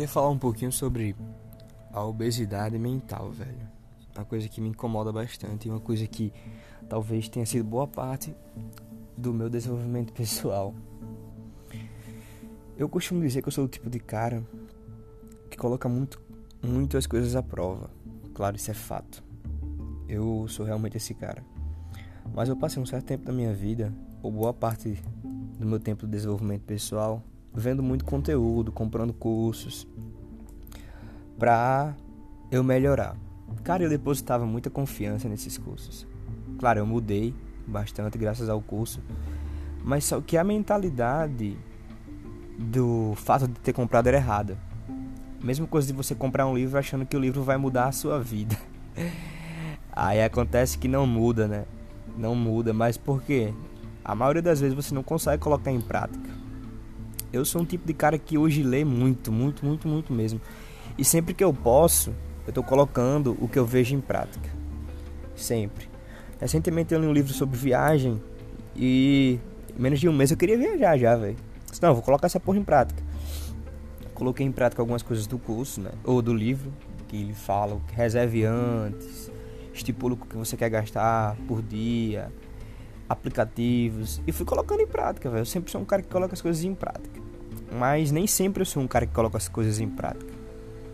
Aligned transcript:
queria 0.00 0.08
falar 0.08 0.30
um 0.30 0.38
pouquinho 0.38 0.72
sobre 0.72 1.14
a 1.92 2.02
obesidade 2.02 2.78
mental, 2.78 3.30
velho. 3.30 3.68
Uma 4.16 4.24
coisa 4.24 4.48
que 4.48 4.58
me 4.58 4.70
incomoda 4.70 5.12
bastante 5.12 5.68
uma 5.68 5.78
coisa 5.78 6.06
que 6.06 6.32
talvez 6.88 7.28
tenha 7.28 7.44
sido 7.44 7.64
boa 7.64 7.86
parte 7.86 8.34
do 9.14 9.30
meu 9.30 9.50
desenvolvimento 9.50 10.10
pessoal. 10.16 10.74
Eu 12.78 12.88
costumo 12.88 13.20
dizer 13.20 13.42
que 13.42 13.48
eu 13.48 13.52
sou 13.52 13.66
o 13.66 13.68
tipo 13.68 13.90
de 13.90 14.00
cara 14.00 14.42
que 15.50 15.58
coloca 15.58 15.86
muito, 15.86 16.18
muito 16.62 16.96
as 16.96 17.06
coisas 17.06 17.36
à 17.36 17.42
prova. 17.42 17.90
Claro, 18.32 18.56
isso 18.56 18.70
é 18.70 18.74
fato. 18.74 19.22
Eu 20.08 20.48
sou 20.48 20.64
realmente 20.64 20.96
esse 20.96 21.12
cara. 21.12 21.44
Mas 22.32 22.48
eu 22.48 22.56
passei 22.56 22.82
um 22.82 22.86
certo 22.86 23.04
tempo 23.04 23.26
da 23.26 23.34
minha 23.34 23.52
vida, 23.52 23.92
ou 24.22 24.32
boa 24.32 24.54
parte 24.54 24.98
do 25.58 25.66
meu 25.66 25.78
tempo 25.78 26.06
de 26.06 26.12
desenvolvimento 26.12 26.62
pessoal, 26.62 27.22
vendo 27.54 27.82
muito 27.82 28.04
conteúdo, 28.04 28.70
comprando 28.72 29.12
cursos 29.12 29.86
pra 31.38 31.94
eu 32.50 32.62
melhorar. 32.62 33.16
Cara, 33.64 33.82
eu 33.82 33.88
depositava 33.88 34.46
muita 34.46 34.70
confiança 34.70 35.28
nesses 35.28 35.58
cursos. 35.58 36.06
Claro, 36.58 36.80
eu 36.80 36.86
mudei 36.86 37.34
bastante 37.66 38.18
graças 38.18 38.48
ao 38.48 38.60
curso, 38.60 39.00
mas 39.82 40.04
só 40.04 40.20
que 40.20 40.36
a 40.36 40.44
mentalidade 40.44 41.56
do 42.58 43.14
fato 43.16 43.48
de 43.48 43.54
ter 43.60 43.72
comprado 43.72 44.08
era 44.08 44.18
errada. 44.18 44.58
Mesma 45.42 45.66
coisa 45.66 45.86
de 45.86 45.92
você 45.94 46.14
comprar 46.14 46.46
um 46.46 46.54
livro 46.54 46.78
achando 46.78 47.06
que 47.06 47.16
o 47.16 47.20
livro 47.20 47.42
vai 47.42 47.56
mudar 47.56 47.86
a 47.86 47.92
sua 47.92 48.20
vida. 48.20 48.56
Aí 49.92 50.22
acontece 50.22 50.78
que 50.78 50.86
não 50.86 51.06
muda, 51.06 51.48
né? 51.48 51.64
Não 52.16 52.34
muda, 52.34 52.72
mas 52.72 52.98
por 52.98 53.22
quê? 53.22 53.54
A 54.04 54.14
maioria 54.14 54.42
das 54.42 54.60
vezes 54.60 54.74
você 54.74 54.94
não 54.94 55.02
consegue 55.02 55.42
colocar 55.42 55.70
em 55.70 55.80
prática. 55.80 56.39
Eu 57.32 57.44
sou 57.44 57.62
um 57.62 57.64
tipo 57.64 57.86
de 57.86 57.94
cara 57.94 58.18
que 58.18 58.36
hoje 58.36 58.62
lê 58.62 58.84
muito, 58.84 59.30
muito, 59.30 59.64
muito, 59.64 59.86
muito 59.86 60.12
mesmo. 60.12 60.40
E 60.98 61.04
sempre 61.04 61.32
que 61.32 61.44
eu 61.44 61.54
posso, 61.54 62.12
eu 62.46 62.52
tô 62.52 62.62
colocando 62.62 63.36
o 63.40 63.48
que 63.48 63.58
eu 63.58 63.64
vejo 63.64 63.94
em 63.94 64.00
prática. 64.00 64.50
Sempre. 65.36 65.88
Recentemente 66.40 66.92
eu 66.92 67.00
li 67.00 67.06
um 67.06 67.12
livro 67.12 67.32
sobre 67.32 67.56
viagem 67.56 68.20
e 68.74 69.38
em 69.76 69.80
menos 69.80 70.00
de 70.00 70.08
um 70.08 70.12
mês 70.12 70.30
eu 70.30 70.36
queria 70.36 70.58
viajar 70.58 70.98
já, 70.98 71.16
velho. 71.16 71.36
Não, 71.80 71.94
vou 71.94 72.02
colocar 72.02 72.26
essa 72.26 72.40
porra 72.40 72.58
em 72.58 72.64
prática. 72.64 73.02
Coloquei 74.14 74.44
em 74.44 74.52
prática 74.52 74.82
algumas 74.82 75.02
coisas 75.02 75.26
do 75.26 75.38
curso, 75.38 75.80
né? 75.80 75.92
Ou 76.04 76.20
do 76.20 76.34
livro, 76.34 76.72
que 77.08 77.16
ele 77.16 77.32
fala, 77.32 77.80
reserve 77.92 78.44
antes, 78.44 79.30
estipula 79.72 80.14
o 80.14 80.16
que 80.16 80.36
você 80.36 80.56
quer 80.56 80.68
gastar 80.68 81.36
por 81.46 81.62
dia, 81.62 82.30
aplicativos. 83.10 84.22
E 84.24 84.30
fui 84.30 84.46
colocando 84.46 84.80
em 84.80 84.86
prática, 84.86 85.28
velho. 85.28 85.40
Eu 85.40 85.46
sempre 85.46 85.68
sou 85.72 85.80
um 85.80 85.84
cara 85.84 86.00
que 86.00 86.08
coloca 86.08 86.32
as 86.32 86.40
coisas 86.40 86.62
em 86.62 86.76
prática. 86.76 87.20
Mas 87.76 88.12
nem 88.12 88.24
sempre 88.24 88.62
eu 88.62 88.66
sou 88.66 88.80
um 88.80 88.86
cara 88.86 89.04
que 89.04 89.12
coloca 89.12 89.36
as 89.36 89.48
coisas 89.48 89.80
em 89.80 89.88
prática. 89.88 90.32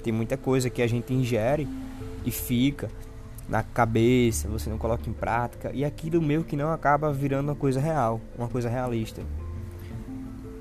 Tem 0.02 0.14
muita 0.14 0.38
coisa 0.38 0.70
que 0.70 0.80
a 0.80 0.86
gente 0.86 1.12
ingere 1.12 1.68
e 2.24 2.30
fica 2.30 2.88
na 3.46 3.62
cabeça, 3.62 4.48
você 4.48 4.70
não 4.70 4.78
coloca 4.78 5.08
em 5.08 5.12
prática, 5.12 5.70
e 5.72 5.84
aquilo 5.84 6.20
meio 6.20 6.42
que 6.42 6.56
não 6.56 6.72
acaba 6.72 7.12
virando 7.12 7.50
uma 7.50 7.54
coisa 7.54 7.78
real, 7.78 8.20
uma 8.36 8.48
coisa 8.48 8.68
realista. 8.68 9.22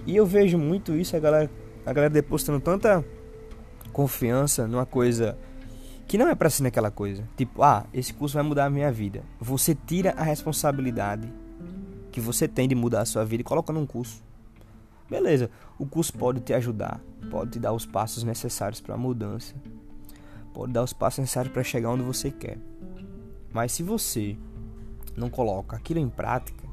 E 0.05 0.15
eu 0.15 0.25
vejo 0.25 0.57
muito 0.57 0.93
isso, 0.93 1.15
a 1.15 1.19
galera, 1.19 1.49
a 1.85 1.93
galera 1.93 2.13
depositando 2.13 2.59
tanta 2.59 3.03
confiança 3.91 4.67
numa 4.67 4.85
coisa 4.85 5.35
que 6.07 6.17
não 6.17 6.27
é 6.27 6.35
para 6.35 6.49
ser 6.49 6.63
naquela 6.63 6.91
coisa. 6.91 7.23
Tipo, 7.35 7.63
ah, 7.63 7.85
esse 7.91 8.13
curso 8.13 8.35
vai 8.35 8.43
mudar 8.43 8.65
a 8.65 8.69
minha 8.69 8.91
vida. 8.91 9.23
Você 9.39 9.73
tira 9.73 10.13
a 10.15 10.23
responsabilidade 10.23 11.27
que 12.15 12.21
você 12.21 12.47
tem 12.47 12.65
de 12.65 12.73
mudar 12.73 13.01
a 13.01 13.05
sua 13.05 13.25
vida 13.25 13.41
e 13.41 13.43
coloca 13.43 13.73
num 13.73 13.85
curso. 13.85 14.23
Beleza, 15.09 15.49
o 15.77 15.85
curso 15.85 16.13
pode 16.13 16.39
te 16.39 16.53
ajudar, 16.53 17.01
pode 17.29 17.51
te 17.51 17.59
dar 17.59 17.73
os 17.73 17.85
passos 17.85 18.23
necessários 18.23 18.79
para 18.79 18.95
a 18.95 18.97
mudança, 18.97 19.53
pode 20.53 20.71
dar 20.71 20.81
os 20.81 20.93
passos 20.93 21.19
necessários 21.19 21.53
para 21.53 21.61
chegar 21.61 21.89
onde 21.89 22.03
você 22.03 22.31
quer. 22.31 22.57
Mas 23.51 23.73
se 23.73 23.83
você 23.83 24.37
não 25.17 25.29
coloca 25.29 25.75
aquilo 25.75 25.99
em 25.99 26.07
prática, 26.07 26.65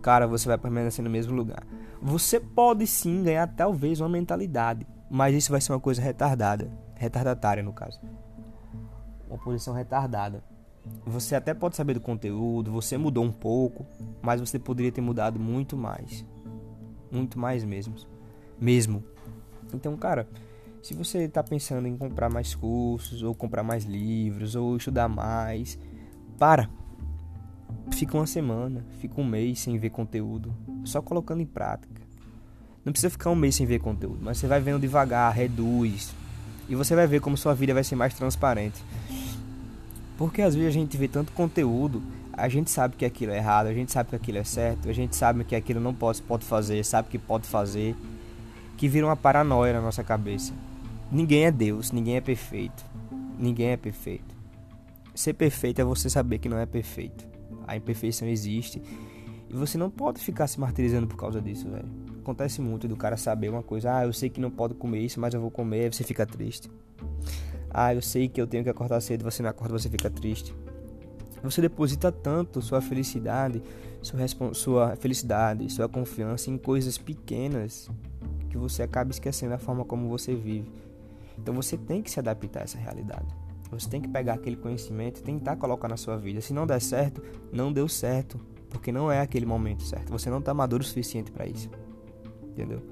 cara, 0.00 0.26
você 0.26 0.48
vai 0.48 0.56
permanecer 0.56 1.04
no 1.04 1.10
mesmo 1.10 1.36
lugar. 1.36 1.66
Você 2.00 2.40
pode 2.40 2.86
sim 2.86 3.22
ganhar 3.22 3.46
talvez 3.46 4.00
uma 4.00 4.08
mentalidade, 4.08 4.86
mas 5.10 5.34
isso 5.34 5.52
vai 5.52 5.60
ser 5.60 5.72
uma 5.72 5.80
coisa 5.80 6.00
retardada, 6.00 6.72
retardatária 6.94 7.62
no 7.62 7.74
caso. 7.74 8.00
Uma 9.28 9.36
posição 9.36 9.74
retardada. 9.74 10.42
Você 11.06 11.34
até 11.34 11.54
pode 11.54 11.76
saber 11.76 11.94
do 11.94 12.00
conteúdo, 12.00 12.70
você 12.70 12.96
mudou 12.96 13.24
um 13.24 13.32
pouco, 13.32 13.86
mas 14.22 14.40
você 14.40 14.58
poderia 14.58 14.92
ter 14.92 15.00
mudado 15.00 15.40
muito 15.40 15.76
mais 15.76 16.24
muito 17.10 17.38
mais 17.38 17.64
mesmo. 17.64 17.94
Mesmo. 18.60 19.02
Então, 19.74 19.96
cara, 19.96 20.28
se 20.82 20.94
você 20.94 21.24
está 21.24 21.42
pensando 21.42 21.86
em 21.86 21.96
comprar 21.96 22.30
mais 22.30 22.54
cursos, 22.54 23.22
ou 23.22 23.34
comprar 23.34 23.62
mais 23.62 23.84
livros, 23.84 24.54
ou 24.54 24.76
estudar 24.76 25.08
mais, 25.08 25.78
para. 26.38 26.68
Fica 27.92 28.16
uma 28.16 28.26
semana, 28.26 28.84
fica 28.98 29.20
um 29.20 29.24
mês 29.24 29.60
sem 29.60 29.76
ver 29.78 29.90
conteúdo, 29.90 30.54
só 30.84 31.02
colocando 31.02 31.40
em 31.40 31.46
prática. 31.46 32.00
Não 32.84 32.92
precisa 32.92 33.10
ficar 33.10 33.30
um 33.30 33.34
mês 33.34 33.54
sem 33.56 33.66
ver 33.66 33.80
conteúdo, 33.80 34.20
mas 34.22 34.38
você 34.38 34.46
vai 34.46 34.60
vendo 34.60 34.80
devagar, 34.80 35.34
reduz, 35.34 36.14
e 36.68 36.74
você 36.74 36.94
vai 36.94 37.06
ver 37.06 37.20
como 37.20 37.36
sua 37.36 37.54
vida 37.54 37.74
vai 37.74 37.84
ser 37.84 37.96
mais 37.96 38.14
transparente. 38.14 38.82
Porque 40.20 40.42
às 40.42 40.54
vezes 40.54 40.68
a 40.68 40.78
gente 40.78 40.96
vê 40.96 41.08
tanto 41.08 41.32
conteúdo 41.32 42.00
a 42.40 42.48
gente 42.48 42.70
sabe 42.70 42.96
que 42.96 43.04
aquilo 43.04 43.32
é 43.32 43.36
errado, 43.36 43.66
a 43.66 43.74
gente 43.74 43.92
sabe 43.92 44.10
que 44.10 44.16
aquilo 44.16 44.38
é 44.38 44.44
certo, 44.44 44.88
a 44.88 44.92
gente 44.92 45.14
sabe 45.14 45.44
que 45.44 45.54
aquilo 45.54 45.78
não 45.78 45.92
pode, 45.92 46.22
pode 46.22 46.44
fazer, 46.44 46.82
sabe 46.84 47.08
que 47.08 47.18
pode 47.18 47.46
fazer, 47.46 47.94
que 48.78 48.88
vira 48.88 49.06
uma 49.06 49.16
paranoia 49.16 49.74
na 49.74 49.80
nossa 49.82 50.02
cabeça. 50.02 50.54
Ninguém 51.12 51.44
é 51.44 51.50
Deus, 51.50 51.92
ninguém 51.92 52.16
é 52.16 52.20
perfeito. 52.20 52.82
Ninguém 53.38 53.68
é 53.68 53.76
perfeito. 53.76 54.34
Ser 55.14 55.34
perfeito 55.34 55.80
é 55.80 55.84
você 55.84 56.08
saber 56.08 56.38
que 56.38 56.48
não 56.48 56.58
é 56.58 56.64
perfeito. 56.64 57.26
A 57.66 57.76
imperfeição 57.76 58.26
existe 58.26 58.80
e 59.50 59.52
você 59.52 59.76
não 59.76 59.90
pode 59.90 60.20
ficar 60.20 60.46
se 60.46 60.58
martirizando 60.58 61.06
por 61.06 61.16
causa 61.16 61.42
disso, 61.42 61.68
velho. 61.68 61.88
Acontece 62.20 62.62
muito 62.62 62.88
do 62.88 62.96
cara 62.96 63.18
saber 63.18 63.50
uma 63.50 63.62
coisa, 63.62 63.98
ah, 63.98 64.04
eu 64.04 64.12
sei 64.14 64.30
que 64.30 64.40
não 64.40 64.50
pode 64.50 64.74
comer 64.74 65.00
isso, 65.00 65.20
mas 65.20 65.34
eu 65.34 65.40
vou 65.40 65.50
comer, 65.50 65.92
você 65.92 66.04
fica 66.04 66.24
triste. 66.24 66.70
Ah, 67.70 67.94
eu 67.94 68.02
sei 68.02 68.28
que 68.28 68.40
eu 68.40 68.46
tenho 68.46 68.64
que 68.64 68.70
acordar 68.70 69.00
cedo, 69.00 69.24
você 69.24 69.42
não 69.42 69.50
acorda, 69.50 69.78
você 69.78 69.88
fica 69.88 70.10
triste. 70.10 70.54
Você 71.42 71.62
deposita 71.62 72.12
tanto 72.12 72.60
sua 72.60 72.80
felicidade, 72.80 73.62
sua, 74.02 74.54
sua 74.54 74.96
felicidade, 74.96 75.70
sua 75.72 75.88
confiança 75.88 76.50
em 76.50 76.58
coisas 76.58 76.98
pequenas 76.98 77.88
que 78.50 78.58
você 78.58 78.82
acaba 78.82 79.10
esquecendo 79.10 79.54
a 79.54 79.58
forma 79.58 79.84
como 79.84 80.08
você 80.08 80.34
vive. 80.34 80.70
Então 81.38 81.54
você 81.54 81.78
tem 81.78 82.02
que 82.02 82.10
se 82.10 82.18
adaptar 82.18 82.60
a 82.60 82.62
essa 82.64 82.78
realidade. 82.78 83.26
Você 83.70 83.88
tem 83.88 84.00
que 84.00 84.08
pegar 84.08 84.34
aquele 84.34 84.56
conhecimento 84.56 85.20
e 85.20 85.22
tentar 85.22 85.56
colocar 85.56 85.88
na 85.88 85.96
sua 85.96 86.16
vida. 86.16 86.40
Se 86.40 86.52
não 86.52 86.66
der 86.66 86.80
certo, 86.80 87.22
não 87.52 87.72
deu 87.72 87.88
certo, 87.88 88.38
porque 88.68 88.90
não 88.90 89.10
é 89.10 89.20
aquele 89.20 89.46
momento 89.46 89.82
certo. 89.84 90.10
Você 90.10 90.28
não 90.28 90.40
está 90.40 90.52
maduro 90.52 90.82
o 90.82 90.86
suficiente 90.86 91.30
para 91.30 91.46
isso. 91.46 91.70
Entendeu? 92.50 92.82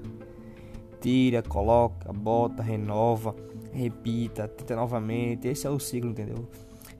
Tira, 1.01 1.43
coloca, 1.43 2.11
bota, 2.13 2.63
renova, 2.63 3.35
repita, 3.71 4.47
tenta 4.47 4.75
novamente. 4.75 5.47
Esse 5.47 5.67
é 5.67 5.69
o 5.69 5.79
ciclo, 5.79 6.11
entendeu? 6.11 6.47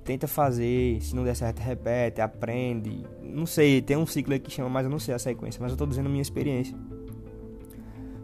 tenta 0.10 0.28
fazer, 0.28 1.00
se 1.04 1.16
não 1.16 1.24
der 1.24 1.36
certo, 1.36 1.60
repete, 1.60 2.20
aprende. 2.20 3.06
Não 3.22 3.46
sei, 3.46 3.80
tem 3.80 3.96
um 3.96 4.08
ciclo 4.08 4.34
aí 4.34 4.40
que 4.40 4.50
chama, 4.50 4.68
mas 4.68 4.86
eu 4.86 4.90
não 4.90 4.98
sei 4.98 5.14
a 5.14 5.20
sequência, 5.20 5.62
mas 5.62 5.72
eu 5.72 5.78
tô 5.78 5.86
dizendo 5.86 6.10
minha 6.10 6.24
experiência. 6.24 6.76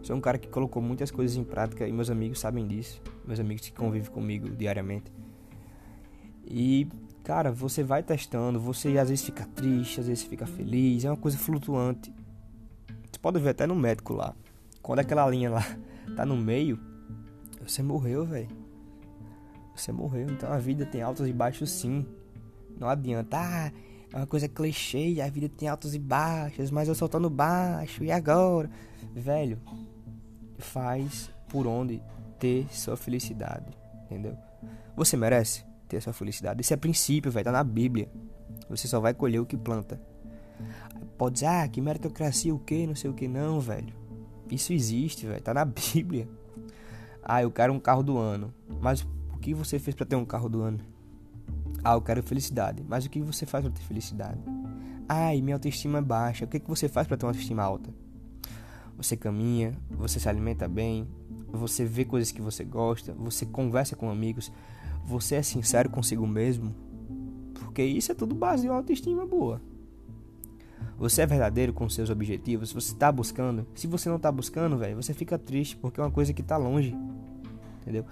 Sou 0.02 0.16
um 0.16 0.20
cara 0.20 0.36
que 0.36 0.48
colocou 0.48 0.82
muitas 0.82 1.12
coisas 1.12 1.36
em 1.36 1.44
prática 1.44 1.86
e 1.86 1.92
meus 1.92 2.10
amigos 2.10 2.40
sabem 2.40 2.66
disso. 2.66 3.00
Meus 3.24 3.38
amigos 3.38 3.68
que 3.68 3.72
convivem 3.72 4.10
comigo 4.10 4.48
diariamente. 4.50 5.12
E, 6.44 6.88
cara, 7.22 7.52
você 7.52 7.84
vai 7.84 8.02
testando, 8.02 8.58
você 8.58 8.98
às 8.98 9.08
vezes 9.08 9.24
fica 9.24 9.44
triste, 9.46 10.00
às 10.00 10.08
vezes 10.08 10.24
fica 10.24 10.44
feliz, 10.44 11.04
é 11.04 11.10
uma 11.10 11.16
coisa 11.16 11.38
flutuante. 11.38 12.12
Você 13.12 13.18
pode 13.20 13.38
ver 13.38 13.50
até 13.50 13.64
no 13.64 13.76
médico 13.76 14.12
lá. 14.12 14.34
Quando 14.82 14.98
aquela 14.98 15.28
linha 15.30 15.50
lá 15.50 15.64
tá 16.16 16.26
no 16.26 16.36
meio, 16.36 16.80
você 17.66 17.82
morreu, 17.82 18.24
velho 18.24 18.66
você 19.80 19.92
morreu. 19.92 20.28
Então 20.30 20.52
a 20.52 20.58
vida 20.58 20.84
tem 20.86 21.02
altos 21.02 21.26
e 21.26 21.32
baixos 21.32 21.70
sim. 21.70 22.06
Não 22.78 22.88
adianta. 22.88 23.36
Ah, 23.38 23.72
é 24.12 24.16
uma 24.16 24.26
coisa 24.26 24.48
clichê, 24.48 25.20
a 25.20 25.28
vida 25.28 25.48
tem 25.48 25.68
altos 25.68 25.94
e 25.94 25.98
baixos, 25.98 26.70
mas 26.70 26.88
eu 26.88 26.94
só 26.94 27.06
tô 27.06 27.18
no 27.20 27.30
baixo, 27.30 28.04
e 28.04 28.10
agora? 28.10 28.70
Velho, 29.14 29.58
faz 30.58 31.30
por 31.48 31.66
onde 31.66 32.02
ter 32.38 32.66
sua 32.70 32.96
felicidade, 32.96 33.66
entendeu? 34.04 34.36
Você 34.96 35.16
merece 35.16 35.64
ter 35.88 36.00
sua 36.00 36.12
felicidade. 36.12 36.60
Isso 36.60 36.72
é 36.72 36.76
princípio, 36.76 37.30
velho, 37.30 37.44
tá 37.44 37.52
na 37.52 37.64
Bíblia. 37.64 38.08
Você 38.68 38.88
só 38.88 39.00
vai 39.00 39.12
colher 39.12 39.40
o 39.40 39.46
que 39.46 39.56
planta. 39.56 40.00
Pode 41.18 41.34
dizer, 41.34 41.46
ah, 41.46 41.68
que 41.68 41.80
meritocracia 41.80 42.54
o 42.54 42.58
que, 42.58 42.86
não 42.86 42.94
sei 42.94 43.10
o 43.10 43.14
que, 43.14 43.28
não, 43.28 43.60
velho. 43.60 43.92
Isso 44.50 44.72
existe, 44.72 45.26
velho, 45.26 45.42
tá 45.42 45.52
na 45.52 45.64
Bíblia. 45.66 46.28
Ah, 47.28 47.42
eu 47.42 47.50
quero 47.50 47.72
um 47.72 47.80
carro 47.80 48.02
do 48.02 48.16
ano. 48.16 48.54
Mas 48.80 49.06
que 49.42 49.52
você 49.52 49.78
fez 49.78 49.94
para 49.94 50.06
ter 50.06 50.16
um 50.16 50.24
carro 50.24 50.48
do 50.48 50.62
ano? 50.62 50.78
Ah, 51.84 51.94
eu 51.94 52.00
quero 52.00 52.22
felicidade. 52.22 52.82
Mas 52.88 53.04
o 53.04 53.10
que 53.10 53.20
você 53.20 53.44
faz 53.44 53.64
para 53.64 53.74
ter 53.74 53.82
felicidade? 53.82 54.40
Ai, 55.08 55.42
minha 55.42 55.56
autoestima 55.56 55.98
é 55.98 56.02
baixa. 56.02 56.44
O 56.44 56.48
que, 56.48 56.60
que 56.60 56.68
você 56.68 56.88
faz 56.88 57.06
para 57.06 57.16
ter 57.16 57.26
uma 57.26 57.30
autoestima 57.30 57.62
alta? 57.62 57.92
você 58.96 59.16
caminha, 59.16 59.74
você 59.90 60.18
se 60.18 60.28
alimenta 60.28 60.66
bem, 60.66 61.06
você 61.48 61.84
vê 61.84 62.04
coisas 62.04 62.32
que 62.32 62.40
você 62.40 62.64
gosta, 62.64 63.12
você 63.12 63.44
conversa 63.44 63.94
com 63.94 64.10
amigos, 64.10 64.50
você 65.04 65.36
é 65.36 65.42
sincero 65.42 65.90
consigo 65.90 66.26
mesmo, 66.26 66.74
porque 67.54 67.82
isso 67.84 68.10
é 68.10 68.14
tudo 68.14 68.34
base 68.34 68.66
em 68.66 68.70
autoestima 68.70 69.26
boa. 69.26 69.60
Você 70.98 71.22
é 71.22 71.26
verdadeiro 71.26 71.72
com 71.72 71.88
seus 71.88 72.08
objetivos, 72.08 72.72
você 72.72 72.92
está 72.92 73.12
buscando. 73.12 73.66
Se 73.74 73.86
você 73.86 74.08
não 74.08 74.16
está 74.16 74.32
buscando, 74.32 74.78
velho, 74.78 74.96
você 74.96 75.12
fica 75.12 75.38
triste 75.38 75.76
porque 75.76 76.00
é 76.00 76.02
uma 76.04 76.10
coisa 76.10 76.32
que 76.32 76.40
está 76.40 76.56
longe. 76.56 76.96
Entendeu? 77.82 78.04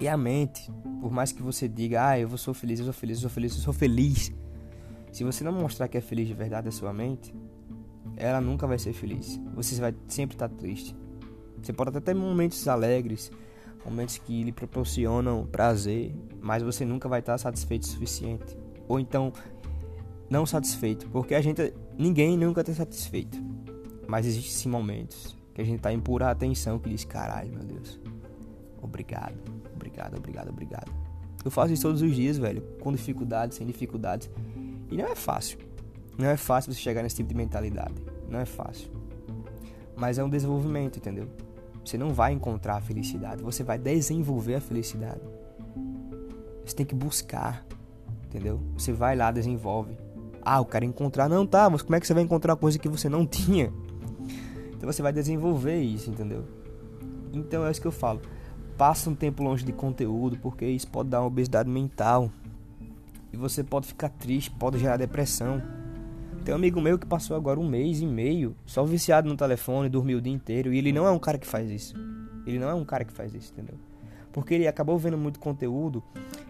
E 0.00 0.08
a 0.08 0.16
mente, 0.16 0.70
por 1.00 1.12
mais 1.12 1.30
que 1.30 1.42
você 1.42 1.68
diga, 1.68 2.08
ah, 2.08 2.18
eu 2.18 2.36
sou 2.36 2.54
feliz, 2.54 2.78
eu 2.78 2.86
sou 2.86 2.94
feliz, 2.94 3.18
eu 3.18 3.22
sou 3.22 3.30
feliz, 3.30 3.54
eu 3.54 3.60
sou 3.60 3.72
feliz. 3.72 4.32
Se 5.12 5.24
você 5.24 5.44
não 5.44 5.52
mostrar 5.52 5.88
que 5.88 5.98
é 5.98 6.00
feliz 6.00 6.26
de 6.26 6.34
verdade 6.34 6.68
a 6.68 6.72
sua 6.72 6.92
mente, 6.92 7.34
ela 8.16 8.40
nunca 8.40 8.66
vai 8.66 8.78
ser 8.78 8.92
feliz. 8.92 9.40
Você 9.54 9.80
vai 9.80 9.94
sempre 10.08 10.34
estar 10.34 10.48
triste. 10.48 10.96
Você 11.62 11.72
pode 11.72 11.90
até 11.90 12.00
ter 12.00 12.14
momentos 12.14 12.66
alegres, 12.66 13.30
momentos 13.84 14.18
que 14.18 14.42
lhe 14.42 14.52
proporcionam 14.52 15.46
prazer, 15.46 16.14
mas 16.40 16.62
você 16.62 16.84
nunca 16.84 17.08
vai 17.08 17.20
estar 17.20 17.36
satisfeito 17.38 17.82
o 17.82 17.86
suficiente. 17.86 18.56
Ou 18.88 18.98
então 18.98 19.32
não 20.30 20.46
satisfeito, 20.46 21.08
porque 21.08 21.34
a 21.34 21.40
gente 21.42 21.74
ninguém 21.98 22.38
nunca 22.38 22.60
está 22.60 22.72
satisfeito. 22.72 23.36
Mas 24.06 24.24
existem 24.24 24.52
sim 24.52 24.68
momentos 24.68 25.36
que 25.52 25.60
a 25.60 25.64
gente 25.64 25.78
está 25.78 25.92
em 25.92 26.00
pura 26.00 26.30
atenção 26.30 26.78
que 26.78 26.88
diz, 26.88 27.04
caralho, 27.04 27.52
meu 27.52 27.64
Deus. 27.64 28.00
Obrigado, 28.80 29.36
obrigado, 29.74 30.16
obrigado, 30.16 30.48
obrigado. 30.48 30.92
Eu 31.44 31.50
faço 31.50 31.72
isso 31.72 31.82
todos 31.82 32.00
os 32.00 32.14
dias, 32.14 32.38
velho, 32.38 32.62
com 32.80 32.92
dificuldades, 32.92 33.56
sem 33.56 33.66
dificuldades. 33.66 34.30
E 34.90 34.96
não 34.96 35.06
é 35.06 35.14
fácil. 35.14 35.58
Não 36.16 36.28
é 36.28 36.36
fácil 36.36 36.72
você 36.72 36.80
chegar 36.80 37.02
nesse 37.02 37.16
tipo 37.16 37.28
de 37.28 37.34
mentalidade. 37.34 37.94
Não 38.28 38.38
é 38.38 38.44
fácil. 38.44 38.90
Mas 39.96 40.18
é 40.18 40.24
um 40.24 40.28
desenvolvimento, 40.28 40.98
entendeu? 40.98 41.28
Você 41.84 41.96
não 41.98 42.12
vai 42.12 42.32
encontrar 42.32 42.76
a 42.76 42.80
felicidade, 42.80 43.42
você 43.42 43.64
vai 43.64 43.78
desenvolver 43.78 44.54
a 44.56 44.60
felicidade. 44.60 45.20
Você 46.64 46.76
tem 46.76 46.86
que 46.86 46.94
buscar, 46.94 47.66
entendeu? 48.26 48.60
Você 48.74 48.92
vai 48.92 49.16
lá, 49.16 49.32
desenvolve. 49.32 49.96
Ah, 50.42 50.58
eu 50.58 50.64
quero 50.64 50.84
encontrar. 50.84 51.28
Não, 51.28 51.46
tá, 51.46 51.68
mas 51.68 51.82
como 51.82 51.96
é 51.96 52.00
que 52.00 52.06
você 52.06 52.14
vai 52.14 52.22
encontrar 52.22 52.56
coisa 52.56 52.78
que 52.78 52.88
você 52.88 53.08
não 53.08 53.24
tinha? 53.26 53.72
Então 54.72 54.90
você 54.90 55.02
vai 55.02 55.12
desenvolver 55.12 55.78
isso, 55.80 56.10
entendeu? 56.10 56.44
Então 57.32 57.66
é 57.66 57.70
isso 57.70 57.80
que 57.80 57.86
eu 57.86 57.92
falo. 57.92 58.20
Passa 58.76 59.10
um 59.10 59.14
tempo 59.14 59.42
longe 59.42 59.64
de 59.64 59.72
conteúdo, 59.72 60.38
porque 60.38 60.64
isso 60.64 60.88
pode 60.88 61.10
dar 61.10 61.20
uma 61.20 61.26
obesidade 61.26 61.68
mental. 61.68 62.30
E 63.32 63.36
você 63.36 63.62
pode 63.62 63.86
ficar 63.86 64.08
triste, 64.08 64.50
pode 64.50 64.78
gerar 64.78 64.96
depressão. 64.96 65.62
Tem 66.44 66.54
um 66.54 66.56
amigo 66.56 66.80
meu 66.80 66.98
que 66.98 67.06
passou 67.06 67.36
agora 67.36 67.60
um 67.60 67.68
mês 67.68 68.00
e 68.00 68.06
meio 68.06 68.56
só 68.64 68.82
viciado 68.82 69.28
no 69.28 69.36
telefone, 69.36 69.88
dormiu 69.88 70.18
o 70.18 70.20
dia 70.20 70.32
inteiro. 70.32 70.72
E 70.72 70.78
ele 70.78 70.92
não 70.92 71.06
é 71.06 71.10
um 71.10 71.18
cara 71.18 71.38
que 71.38 71.46
faz 71.46 71.70
isso. 71.70 71.94
Ele 72.46 72.58
não 72.58 72.68
é 72.68 72.74
um 72.74 72.84
cara 72.84 73.04
que 73.04 73.12
faz 73.12 73.34
isso, 73.34 73.52
entendeu? 73.52 73.74
Porque 74.32 74.54
ele 74.54 74.66
acabou 74.66 74.98
vendo 74.98 75.18
muito 75.18 75.38
conteúdo 75.38 76.02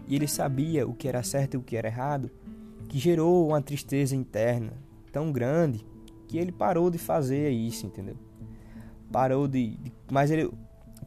e 0.07 0.15
ele 0.15 0.27
sabia 0.27 0.87
o 0.87 0.93
que 0.93 1.07
era 1.07 1.21
certo 1.23 1.55
e 1.55 1.57
o 1.57 1.61
que 1.61 1.75
era 1.75 1.87
errado, 1.87 2.31
que 2.91 2.99
gerou 2.99 3.47
uma 3.47 3.61
tristeza 3.61 4.13
interna 4.13 4.73
tão 5.13 5.31
grande 5.31 5.85
que 6.27 6.37
ele 6.37 6.51
parou 6.51 6.91
de 6.91 6.97
fazer 6.97 7.49
isso, 7.49 7.85
entendeu? 7.85 8.17
Parou 9.09 9.47
de, 9.47 9.77
de 9.77 9.93
mas 10.11 10.29
ele 10.29 10.51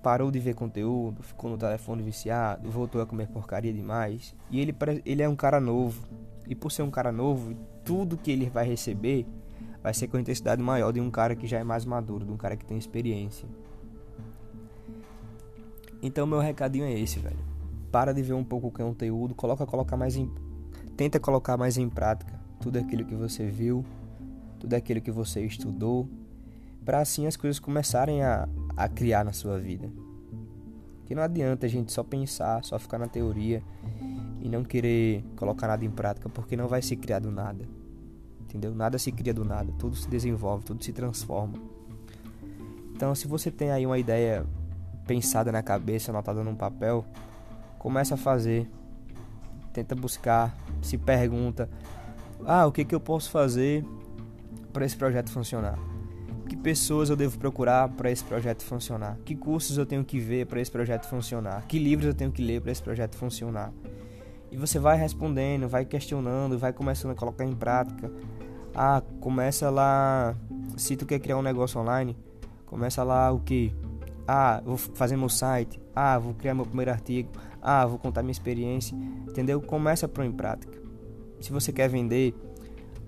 parou 0.02 0.31
de 0.31 0.38
ver 0.38 0.54
conteúdo, 0.54 1.22
ficou 1.22 1.50
no 1.50 1.58
telefone 1.58 2.02
viciado, 2.02 2.70
voltou 2.70 3.02
a 3.02 3.06
comer 3.06 3.28
porcaria 3.28 3.70
demais. 3.70 4.34
E 4.50 4.60
ele, 4.60 4.75
ele 5.04 5.22
é 5.22 5.28
um 5.28 5.36
cara 5.36 5.60
novo. 5.60 6.02
E 6.48 6.54
por 6.54 6.72
ser 6.72 6.81
um 6.81 6.90
cara 6.90 7.12
novo, 7.12 7.54
tudo 7.84 8.16
que 8.16 8.30
ele 8.30 8.48
vai 8.48 8.66
receber 8.66 9.26
vai 9.82 9.92
ser 9.92 10.08
com 10.08 10.19
intensidade 10.19 10.62
maior 10.62 10.90
de 10.90 11.02
um 11.02 11.10
cara 11.10 11.37
que 11.37 11.46
já 11.46 11.58
é 11.58 11.64
mais 11.64 11.84
maduro, 11.84 12.25
de 12.25 12.32
um 12.32 12.38
cara 12.38 12.56
que 12.56 12.64
tem 12.64 12.78
experiência. 12.78 13.46
Então 16.00 16.26
meu 16.26 16.38
recadinho 16.38 16.87
é 16.87 16.98
esse, 16.98 17.19
velho. 17.19 17.44
Para 17.92 18.14
de 18.14 18.22
ver 18.22 18.32
um 18.32 18.44
pouco 18.44 18.69
o 18.69 18.70
conteúdo, 18.70 19.34
coloca, 19.34 19.66
coloca 19.66 19.98
mais 19.98 20.16
em, 20.16 20.30
tenta 20.96 21.20
colocar 21.20 21.56
mais 21.56 21.76
em 21.76 21.88
prática 21.88 22.32
tudo 22.61 22.79
aquilo 22.79 23.05
que 23.05 23.14
você 23.14 23.46
viu, 23.46 23.85
tudo 24.58 24.75
aquilo 24.75 25.00
que 25.00 25.11
você 25.11 25.44
estudou, 25.44 26.08
para 26.85 27.00
assim 27.00 27.26
as 27.26 27.37
coisas 27.37 27.58
começarem 27.58 28.23
a, 28.23 28.49
a 28.76 28.88
criar 28.88 29.25
na 29.25 29.32
sua 29.32 29.58
vida. 29.58 29.91
Que 31.06 31.14
não 31.14 31.23
adianta 31.23 31.67
a 31.67 31.69
gente 31.69 31.93
só 31.93 32.02
pensar, 32.02 32.64
só 32.64 32.79
ficar 32.79 32.99
na 32.99 33.06
teoria 33.06 33.62
e 34.41 34.49
não 34.49 34.64
querer 34.64 35.25
colocar 35.37 35.69
nada 35.69 35.85
em 35.85 35.91
prática, 35.91 36.29
porque 36.29 36.56
não 36.56 36.69
vai 36.69 36.81
ser 36.81 36.97
criado 36.97 37.31
nada. 37.31 37.64
Entendeu? 38.40 38.75
Nada 38.75 38.99
se 38.99 39.11
cria 39.11 39.35
do 39.35 39.44
nada, 39.44 39.73
tudo 39.79 39.97
se 39.97 40.08
desenvolve, 40.08 40.64
tudo 40.64 40.82
se 40.82 40.93
transforma. 40.93 41.55
Então, 42.94 43.14
se 43.14 43.26
você 43.26 43.50
tem 43.50 43.70
aí 43.70 43.85
uma 43.85 43.99
ideia 43.99 44.47
pensada 45.06 45.50
na 45.50 45.62
cabeça, 45.62 46.12
anotada 46.12 46.43
num 46.44 46.55
papel, 46.55 47.05
começa 47.79 48.14
a 48.14 48.17
fazer. 48.17 48.69
Tenta 49.75 49.94
buscar, 49.94 50.56
se 50.81 50.97
pergunta: 50.97 51.69
"Ah, 52.47 52.65
o 52.65 52.73
que 52.73 52.85
que 52.85 52.94
eu 52.94 53.00
posso 53.00 53.31
fazer 53.31 53.85
para 54.73 54.87
esse 54.87 54.97
projeto 54.97 55.31
funcionar?" 55.31 55.79
Que 56.49 56.56
pessoas 56.56 57.11
eu 57.11 57.17
devo 57.17 57.38
procurar 57.38 57.88
para 57.88 58.11
esse 58.11 58.23
projeto 58.23 58.62
funcionar? 58.62 59.19
Que 59.25 59.35
cursos 59.35 59.76
eu 59.76 59.85
tenho 59.85 60.05
que 60.05 60.21
ver 60.21 60.47
para 60.47 60.61
esse 60.61 60.71
projeto 60.71 61.06
funcionar? 61.06 61.67
Que 61.67 61.79
livros 61.79 62.06
eu 62.06 62.15
tenho 62.15 62.31
que 62.31 62.43
ler 62.43 62.61
para 62.61 62.71
esse 62.71 62.82
projeto 62.82 63.17
funcionar? 63.17 63.73
E 64.53 64.56
você 64.56 64.79
vai 64.79 64.97
respondendo, 64.97 65.69
vai 65.69 65.85
questionando, 65.85 66.56
vai 66.56 66.73
começando 66.73 67.11
a 67.11 67.15
colocar 67.17 67.44
em 67.44 67.55
prática. 67.55 68.09
Ah, 68.73 69.03
começa 69.21 69.69
lá. 69.69 70.37
Se 70.76 70.97
tu 70.97 71.05
quer 71.05 71.19
criar 71.19 71.37
um 71.38 71.43
negócio 71.43 71.81
online, 71.81 72.17
começa 72.65 73.03
lá 73.03 73.32
o 73.32 73.41
que? 73.41 73.75
Ah, 74.26 74.62
vou 74.65 74.76
fazer 74.76 75.17
meu 75.17 75.29
site. 75.29 75.81
Ah, 75.94 76.19
vou 76.19 76.35
criar 76.35 76.55
meu 76.55 76.65
primeiro 76.65 76.91
artigo. 76.91 77.31
Ah, 77.61 77.87
vou 77.87 77.99
contar 77.99 78.23
minha 78.23 78.32
experiência. 78.32 78.97
Entendeu? 79.29 79.61
Começa 79.61 80.06
a 80.06 80.09
pôr 80.09 80.25
em 80.25 80.32
prática. 80.32 80.79
Se 81.41 81.53
você 81.53 81.73
quer 81.73 81.88
vender, 81.88 82.35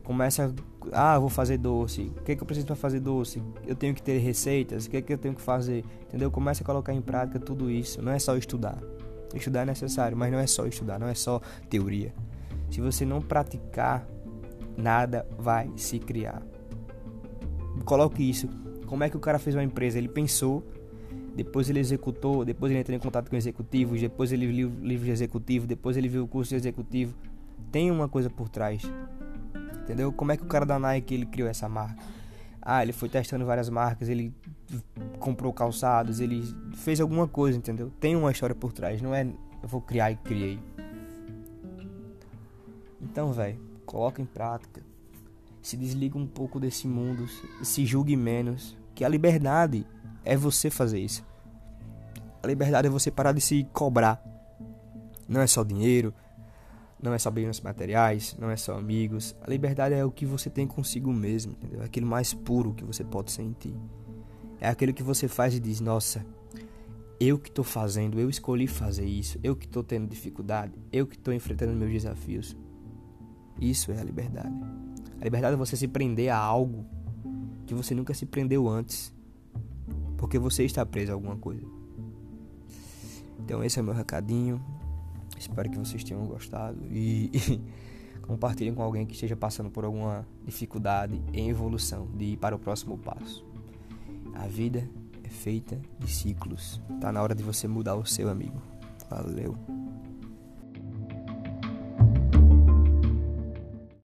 começa. 0.05 0.55
Ah, 0.93 1.19
vou 1.19 1.29
fazer 1.29 1.59
doce. 1.59 2.13
O 2.17 2.23
que, 2.23 2.33
é 2.33 2.37
que 2.37 2.43
eu 2.43 2.47
preciso 2.47 2.67
para 2.67 2.77
fazer 2.77 3.01
doce? 3.01 3.43
Eu 3.67 3.75
tenho 3.75 3.95
que 3.95 4.03
ter 4.03 4.19
receitas. 4.19 4.87
O 4.87 4.91
que, 4.91 4.99
é 4.99 5.03
que 5.03 5.13
eu 5.13 5.19
tenho 5.19 5.35
que 5.35 5.43
fazer? 5.43 5.85
Entendeu? 6.09 6.31
Começa 6.31 6.63
a 6.63 6.67
colocar 6.67 6.93
em 6.93 7.01
prática 7.01 7.39
tudo 7.39 7.71
isso. 7.71 8.03
Não 8.03 8.13
é 8.13 8.19
só 8.19 8.37
estudar. 8.37 8.79
Estudar 9.35 9.63
é 9.63 9.65
necessário, 9.67 10.17
mas 10.17 10.31
não 10.31 10.39
é 10.39 10.47
só 10.47 10.67
estudar, 10.67 10.99
não 10.99 11.09
é 11.09 11.15
só 11.15 11.41
teoria. 11.69 12.15
Se 12.71 12.81
você 12.81 13.05
não 13.05 13.21
praticar, 13.21 14.07
nada 14.77 15.27
vai 15.39 15.71
se 15.77 15.99
criar. 15.99 16.43
Coloque 17.85 18.29
isso. 18.29 18.49
Como 18.87 19.03
é 19.03 19.11
que 19.11 19.17
o 19.17 19.21
cara 19.21 19.39
fez 19.39 19.57
uma 19.57 19.65
empresa? 19.65 19.99
Ele 19.99 20.09
pensou, 20.09 20.65
depois 21.37 21.69
ele 21.69 21.79
executou, 21.79 22.47
depois 22.47 22.73
ele 22.73 22.81
entrou 22.81 22.97
em 22.97 22.99
contato 22.99 23.29
com 23.29 23.37
executivos, 23.37 24.01
depois 24.01 24.33
ele 24.33 24.47
viu 24.47 24.71
o 24.71 24.87
livro 24.87 25.05
de 25.05 25.11
executivo, 25.11 25.67
depois 25.67 25.95
ele 25.95 26.09
viu 26.09 26.25
o 26.25 26.29
curso 26.29 26.49
de 26.51 26.57
executivo. 26.57 27.15
Tem 27.71 27.91
uma 27.91 28.09
coisa 28.09 28.31
por 28.31 28.49
trás. 28.49 28.83
Entendeu? 29.83 30.11
Como 30.11 30.33
é 30.33 30.37
que 30.39 30.43
o 30.43 30.47
cara 30.47 30.65
da 30.65 30.79
Nike 30.79 31.13
ele 31.13 31.27
criou 31.27 31.47
essa 31.47 31.69
marca? 31.69 32.03
Ah, 32.63 32.83
ele 32.83 32.95
foi 32.95 33.11
testando 33.11 33.45
várias 33.45 33.69
marcas, 33.69 34.09
ele 34.09 34.33
comprou 35.21 35.53
calçados, 35.53 36.21
ele 36.21 36.43
fez 36.75 37.03
alguma 37.03 37.29
coisa, 37.29 37.59
entendeu? 37.59 37.93
Tem 38.01 38.17
uma 38.17 38.33
história 38.33 38.55
por 38.55 38.73
trás, 38.73 39.03
não 39.03 39.15
é 39.15 39.27
eu 39.63 39.69
vou 39.69 39.83
criar 39.83 40.11
e 40.11 40.17
criei. 40.17 40.59
Então, 42.99 43.31
velho, 43.31 43.61
coloca 43.85 44.23
em 44.23 44.27
prática. 44.27 44.83
Se 45.61 45.77
desliga 45.77 46.17
um 46.17 46.27
pouco 46.27 46.59
desse 46.59 46.89
mundo, 46.89 47.29
se 47.63 47.85
julgue 47.85 48.17
menos, 48.17 48.75
que 48.95 49.05
a 49.05 49.09
liberdade 49.09 49.87
é 50.27 50.37
você 50.37 50.69
fazer 50.69 50.99
isso. 50.99 51.25
A 52.43 52.47
liberdade 52.47 52.87
é 52.87 52.91
você 52.91 53.11
parar 53.11 53.33
de 53.33 53.41
se 53.41 53.65
cobrar. 53.73 54.23
Não 55.29 55.41
é 55.41 55.47
só 55.47 55.65
dinheiro, 55.65 56.13
não 57.03 57.13
é 57.13 57.19
só 57.19 57.31
bens 57.31 57.61
materiais, 57.61 58.37
não 58.39 58.51
é 58.51 58.57
só 58.57 58.77
amigos. 58.77 59.35
A 59.41 59.49
liberdade 59.49 59.95
é 59.95 60.05
o 60.05 60.11
que 60.11 60.27
você 60.27 60.51
tem 60.51 60.67
consigo 60.67 61.13
mesmo, 61.13 61.53
entendeu? 61.53 61.83
É 61.83 61.85
aquilo 61.85 62.07
mais 62.07 62.35
puro 62.35 62.75
que 62.75 62.85
você 62.85 63.03
pode 63.03 63.33
sentir. 63.33 63.75
É 64.61 64.69
aquilo 64.69 64.93
que 64.93 65.03
você 65.03 65.29
faz 65.29 65.55
e 65.55 65.61
diz: 65.61 65.81
Nossa, 65.81 66.25
eu 67.19 67.39
que 67.39 67.49
estou 67.49 67.65
fazendo, 67.65 68.21
eu 68.21 68.29
escolhi 68.29 68.67
fazer 68.67 69.07
isso, 69.07 69.39
eu 69.43 69.57
que 69.57 69.67
estou 69.67 69.83
tendo 69.83 70.09
dificuldade, 70.09 70.73
eu 70.93 71.07
que 71.07 71.17
estou 71.17 71.33
enfrentando 71.33 71.73
meus 71.73 71.93
desafios. 71.93 72.57
Isso 73.61 73.91
é 73.91 73.99
a 73.99 74.05
liberdade. 74.05 74.55
A 75.21 75.25
liberdade 75.25 75.55
é 75.55 75.57
você 75.57 75.77
se 75.77 75.89
prender 75.89 76.31
a 76.31 76.37
algo 76.37 76.85
que 77.67 77.75
você 77.75 77.95
nunca 77.95 78.15
se 78.15 78.27
prendeu 78.27 78.69
antes, 78.69 79.13
porque 80.17 80.39
você 80.39 80.65
está 80.65 80.85
preso 80.85 81.13
a 81.13 81.15
alguma 81.15 81.37
coisa. 81.37 81.65
Então, 83.39 83.63
esse 83.63 83.79
é 83.79 83.83
o 83.83 83.85
meu 83.85 83.95
recadinho. 83.95 84.61
Espero 85.39 85.71
que 85.71 85.79
vocês 85.79 86.03
tenham 86.03 86.27
gostado 86.27 86.79
e, 86.91 87.31
compartilhem 88.23 88.75
com 88.75 88.83
alguém 88.83 89.07
que 89.07 89.15
esteja 89.15 89.37
passando 89.37 89.71
por 89.71 89.85
alguma 89.85 90.27
dificuldade 90.45 91.23
em 91.33 91.49
evolução 91.49 92.09
de 92.17 92.25
ir 92.25 92.37
para 92.37 92.57
o 92.57 92.59
próximo 92.59 92.99
passo. 92.99 93.45
A 94.35 94.47
vida 94.47 94.89
é 95.23 95.29
feita 95.29 95.81
de 95.99 96.11
ciclos. 96.11 96.81
Tá 97.01 97.13
na 97.13 97.23
hora 97.23 97.35
de 97.35 97.43
você 97.43 97.69
mudar 97.69 97.95
o 97.95 98.05
seu 98.05 98.29
amigo. 98.29 98.61
Valeu. 99.09 99.86